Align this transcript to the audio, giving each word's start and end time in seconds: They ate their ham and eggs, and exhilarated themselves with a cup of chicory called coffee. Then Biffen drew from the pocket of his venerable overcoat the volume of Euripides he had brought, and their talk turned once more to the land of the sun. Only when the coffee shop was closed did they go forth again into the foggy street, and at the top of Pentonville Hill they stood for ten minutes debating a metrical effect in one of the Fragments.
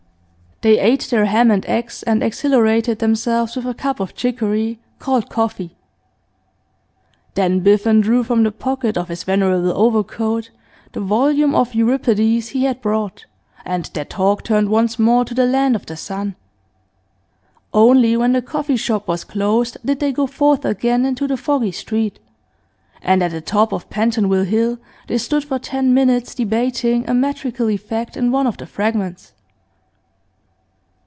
They 0.63 0.77
ate 0.79 1.07
their 1.09 1.25
ham 1.25 1.49
and 1.49 1.65
eggs, 1.65 2.03
and 2.03 2.21
exhilarated 2.21 2.99
themselves 2.99 3.55
with 3.55 3.65
a 3.65 3.73
cup 3.73 3.99
of 3.99 4.13
chicory 4.13 4.79
called 4.99 5.27
coffee. 5.27 5.75
Then 7.33 7.61
Biffen 7.61 7.99
drew 8.01 8.23
from 8.23 8.43
the 8.43 8.51
pocket 8.51 8.95
of 8.95 9.07
his 9.07 9.23
venerable 9.23 9.75
overcoat 9.75 10.51
the 10.91 10.99
volume 10.99 11.55
of 11.55 11.73
Euripides 11.73 12.49
he 12.49 12.65
had 12.65 12.79
brought, 12.79 13.25
and 13.65 13.85
their 13.85 14.05
talk 14.05 14.43
turned 14.43 14.69
once 14.69 14.99
more 14.99 15.25
to 15.25 15.33
the 15.33 15.47
land 15.47 15.75
of 15.75 15.87
the 15.87 15.97
sun. 15.97 16.35
Only 17.73 18.15
when 18.15 18.33
the 18.33 18.41
coffee 18.43 18.77
shop 18.77 19.07
was 19.07 19.23
closed 19.23 19.77
did 19.83 19.99
they 19.99 20.11
go 20.11 20.27
forth 20.27 20.63
again 20.63 21.07
into 21.07 21.27
the 21.27 21.37
foggy 21.37 21.71
street, 21.71 22.19
and 23.01 23.23
at 23.23 23.31
the 23.31 23.41
top 23.41 23.71
of 23.73 23.89
Pentonville 23.89 24.43
Hill 24.45 24.77
they 25.07 25.17
stood 25.17 25.43
for 25.43 25.57
ten 25.57 25.91
minutes 25.95 26.35
debating 26.35 27.09
a 27.09 27.15
metrical 27.15 27.67
effect 27.71 28.15
in 28.15 28.31
one 28.31 28.45
of 28.45 28.57
the 28.57 28.67
Fragments. 28.67 29.33